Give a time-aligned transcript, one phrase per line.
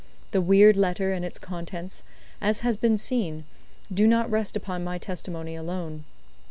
[0.31, 2.03] The weird letter and its contents,
[2.41, 3.43] as has been seen,
[3.93, 6.05] do not rest upon my testimony alone.